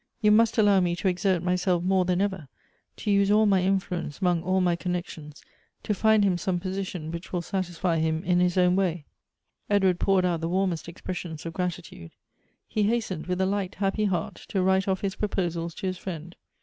[0.19, 2.47] You must allow me to exert myself more than ever,
[2.95, 5.43] to use all my influence among all my connections,
[5.83, 9.05] to find him some position which will satisfy him in his cvn way." 20 Goethe's
[9.69, 12.13] Edward poured out the warmest expressions of grati tude.
[12.67, 16.35] He hastened, with a light, happy heart, to write off his proposals to his friend.